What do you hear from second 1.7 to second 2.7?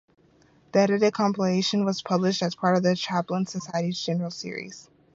was published as